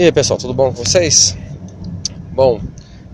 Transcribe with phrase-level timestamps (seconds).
[0.00, 1.36] E aí pessoal, tudo bom com vocês?
[2.32, 2.58] Bom,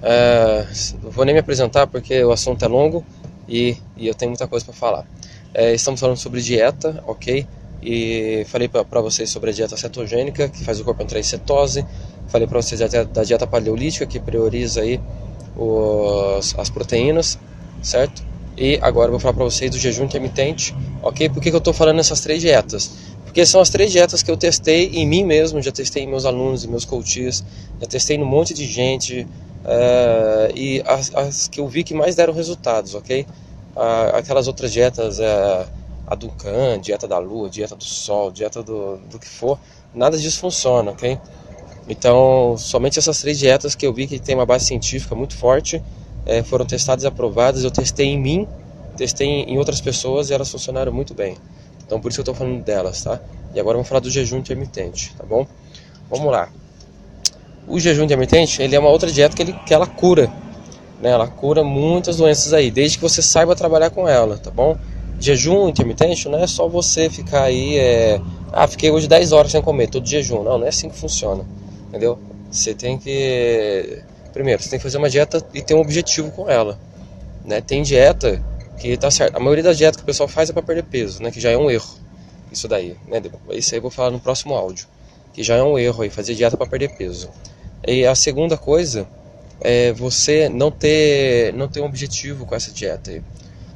[0.00, 0.64] é,
[1.02, 3.04] não vou nem me apresentar porque o assunto é longo
[3.48, 5.06] e, e eu tenho muita coisa para falar.
[5.52, 7.44] É, estamos falando sobre dieta, ok?
[7.82, 11.84] E falei para vocês sobre a dieta cetogênica, que faz o corpo entrar em cetose.
[12.28, 15.00] Falei para vocês da, da dieta paleolítica, que prioriza aí
[15.56, 17.40] os, as proteínas,
[17.82, 18.22] certo?
[18.56, 21.28] E agora eu vou falar para vocês do jejum intermitente, ok?
[21.28, 22.92] Por que, que eu estou falando essas três dietas?
[23.28, 26.24] Porque são as três dietas que eu testei em mim mesmo, já testei em meus
[26.24, 27.44] alunos e meus coaches,
[27.78, 29.20] já testei em um monte de gente
[29.64, 33.26] uh, e as, as, que eu vi que mais deram resultados, ok?
[33.76, 35.68] Uh, aquelas outras dietas, uh,
[36.06, 39.58] a Duncan, dieta da lua, dieta do sol, dieta do, do que for,
[39.94, 41.18] nada disso funciona, ok?
[41.86, 45.82] Então, somente essas três dietas que eu vi que tem uma base científica muito forte
[46.24, 47.62] é, foram testadas e aprovadas.
[47.62, 48.48] Eu testei em mim,
[48.96, 51.36] testei em outras pessoas e elas funcionaram muito bem.
[51.88, 53.18] Então por isso que eu estou falando delas, tá?
[53.54, 55.46] E agora vamos falar do jejum intermitente, tá bom?
[56.10, 56.50] Vamos lá.
[57.66, 60.30] O jejum intermitente, ele é uma outra dieta que, ele, que ela cura,
[61.00, 61.08] né?
[61.08, 64.76] Ela cura muitas doenças aí, desde que você saiba trabalhar com ela, tá bom?
[65.18, 68.20] Jejum intermitente não é só você ficar aí, é...
[68.52, 70.42] ah, fiquei hoje 10 horas sem comer, todo jejum.
[70.42, 71.42] Não, não é assim que funciona,
[71.88, 72.18] entendeu?
[72.50, 74.02] Você tem que...
[74.34, 76.78] Primeiro, você tem que fazer uma dieta e ter um objetivo com ela,
[77.46, 77.62] né?
[77.62, 78.44] Tem dieta
[78.78, 79.36] que tá certo.
[79.36, 81.30] A maioria das dietas que o pessoal faz é para perder peso, né?
[81.30, 81.98] Que já é um erro.
[82.50, 83.20] Isso daí, né?
[83.50, 84.86] Isso aí eu vou falar no próximo áudio.
[85.32, 87.28] Que já é um erro aí, fazer dieta para perder peso.
[87.86, 89.06] E a segunda coisa
[89.60, 93.22] é você não ter, não ter um objetivo com essa dieta aí,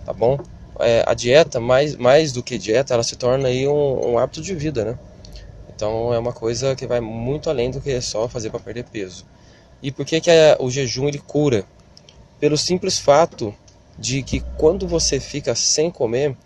[0.05, 0.39] tá bom?
[0.80, 4.41] É, a dieta, mais, mais do que dieta, ela se torna aí um, um hábito
[4.41, 4.98] de vida, né?
[5.75, 9.27] Então é uma coisa que vai muito além do que só fazer para perder peso.
[9.83, 11.64] E por que, que a, o jejum ele cura?
[12.39, 13.55] Pelo simples fato
[13.98, 16.37] de que quando você fica sem comer,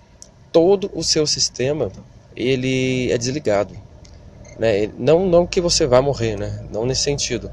[0.53, 1.91] todo o seu sistema
[2.35, 3.75] ele é desligado,
[4.59, 4.91] né?
[4.99, 6.65] Não não que você vá morrer, né?
[6.71, 7.51] Não nesse sentido,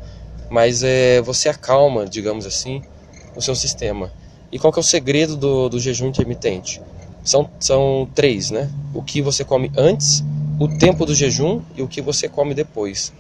[0.50, 2.82] mas é você acalma, digamos assim,
[3.36, 4.12] o seu sistema.
[4.52, 6.82] E qual que é o segredo do, do jejum intermitente?
[7.24, 8.70] São, são três, né?
[8.94, 10.24] O que você come antes,
[10.60, 13.14] o tempo do jejum e o que você come depois,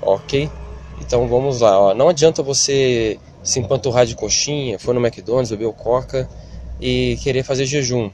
[0.00, 0.48] ok?
[1.00, 1.94] Então vamos lá, ó.
[1.94, 6.28] não adianta você se empanturrar de coxinha, for no McDonald's, beber coca
[6.80, 8.10] e querer fazer jejum.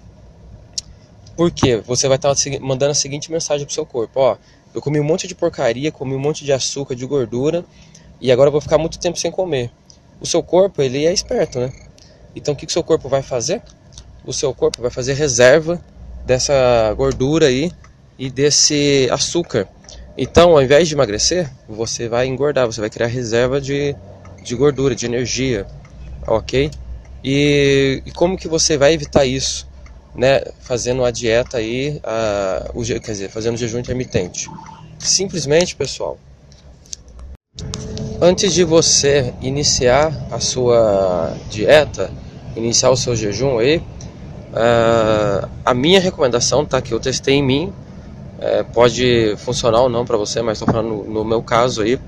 [1.35, 1.79] Por quê?
[1.87, 4.37] Você vai estar mandando a seguinte mensagem pro seu corpo, ó,
[4.75, 7.65] eu comi um monte de porcaria, comi um monte de açúcar, de gordura
[8.21, 9.71] e agora eu vou ficar muito tempo sem comer.
[10.21, 11.73] O seu corpo, ele é esperto, né?
[12.37, 13.63] Então o que o seu corpo vai fazer?
[14.27, 15.83] O seu corpo vai fazer reserva
[16.27, 17.73] dessa gordura aí
[18.19, 19.67] e desse açúcar.
[20.17, 23.97] Então, ao invés de emagrecer, você vai engordar, você vai criar reserva de
[24.43, 25.67] de gordura, de energia,
[26.27, 26.71] ok?
[27.25, 29.69] E, e, como que você vai evitar isso,
[30.15, 30.43] né?
[30.61, 34.51] Fazendo a dieta aí, a, o, quer dizer, fazendo jejum intermitente.
[34.99, 36.19] Simplesmente, pessoal,
[38.21, 42.11] antes de você iniciar a sua dieta,
[42.57, 46.81] iniciar o seu jejum aí, uh, a minha recomendação, tá?
[46.81, 47.73] Que eu testei em mim,
[48.39, 51.99] uh, pode funcionar ou não para você, mas estou falando no, no meu caso aí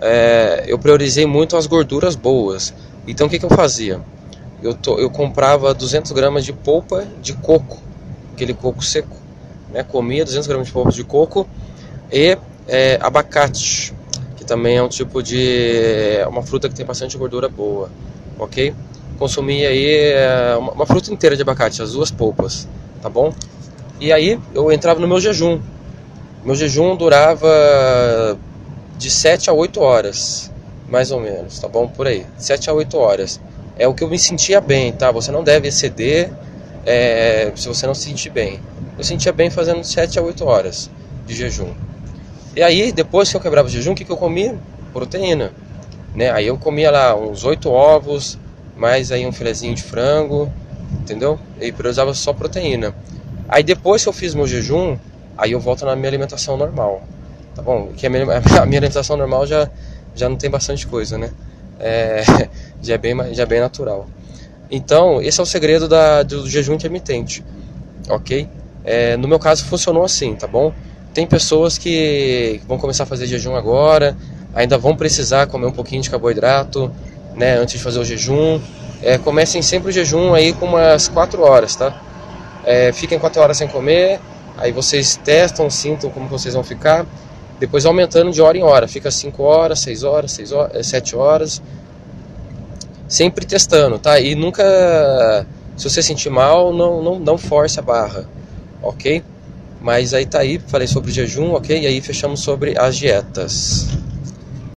[0.00, 2.74] é, eu priorizei muito as gorduras boas.
[3.06, 4.00] Então o que, que eu fazia?
[4.62, 7.78] Eu, to, eu comprava 200 gramas de polpa de coco,
[8.32, 9.16] aquele coco seco.
[9.72, 9.82] Né?
[9.82, 11.48] Comia 200 gramas de polpa de coco
[12.10, 12.36] e
[12.68, 13.94] é, abacate,
[14.36, 16.18] que também é um tipo de.
[16.28, 17.90] uma fruta que tem bastante gordura boa,
[18.38, 18.74] ok?
[19.18, 22.68] Consumia aí é, uma, uma fruta inteira de abacate, as duas polpas,
[23.00, 23.32] tá bom?
[24.00, 25.60] E aí eu entrava no meu jejum.
[26.44, 28.38] Meu jejum durava
[28.98, 30.50] de 7 a 8 horas,
[30.88, 31.86] mais ou menos, tá bom?
[31.86, 33.40] Por aí, 7 a 8 horas.
[33.78, 35.10] É o que eu me sentia bem, tá?
[35.10, 36.30] Você não deve exceder
[36.84, 38.60] é, se você não se sentir bem.
[38.96, 40.90] Eu sentia bem fazendo 7 a 8 horas
[41.26, 41.72] de jejum.
[42.54, 44.56] E aí, depois que eu quebrava o jejum, o que, que eu comia?
[44.92, 45.52] Proteína.
[46.14, 46.30] Né?
[46.30, 48.38] Aí eu comia lá uns 8 ovos,
[48.74, 50.50] mais aí um filezinho de frango,
[50.92, 51.38] entendeu?
[51.60, 52.94] E usava só proteína.
[53.46, 54.96] Aí depois que eu fiz meu jejum,
[55.36, 57.02] aí eu volto na minha alimentação normal
[57.56, 57.88] tá bom?
[57.96, 58.22] Que a minha,
[58.60, 59.68] a minha alimentação normal já,
[60.14, 61.30] já não tem bastante coisa, né?
[61.80, 62.22] É,
[62.82, 64.06] já, é bem, já é bem natural.
[64.70, 67.42] Então, esse é o segredo da, do jejum intermitente,
[68.08, 68.48] ok?
[68.84, 70.72] É, no meu caso, funcionou assim, tá bom?
[71.14, 74.16] Tem pessoas que vão começar a fazer jejum agora,
[74.54, 76.92] ainda vão precisar comer um pouquinho de carboidrato,
[77.34, 78.60] né, antes de fazer o jejum.
[79.02, 82.02] É, comecem sempre o jejum aí com umas 4 horas, tá?
[82.64, 84.18] É, fiquem 4 horas sem comer,
[84.56, 87.06] aí vocês testam, sintam como vocês vão ficar
[87.58, 91.62] depois aumentando de hora em hora, fica 5 horas, 6 horas, 6 horas, 7 horas.
[93.08, 94.18] Sempre testando, tá?
[94.18, 98.28] E nunca, se você sentir mal, não, não, não force a barra,
[98.82, 99.22] ok?
[99.80, 101.80] Mas aí tá aí, falei sobre jejum, ok?
[101.80, 103.86] E aí fechamos sobre as dietas.